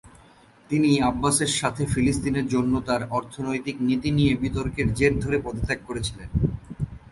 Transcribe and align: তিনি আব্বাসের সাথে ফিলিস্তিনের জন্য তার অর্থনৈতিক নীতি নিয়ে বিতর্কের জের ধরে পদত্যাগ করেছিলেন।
তিনি 0.69 0.89
আব্বাসের 1.01 1.51
সাথে 1.59 1.83
ফিলিস্তিনের 1.85 2.47
জন্য 2.47 2.73
তার 2.87 3.01
অর্থনৈতিক 3.09 3.75
নীতি 3.81 4.09
নিয়ে 4.11 4.33
বিতর্কের 4.35 4.87
জের 4.93 5.13
ধরে 5.19 5.37
পদত্যাগ 5.45 5.79
করেছিলেন। 5.87 6.29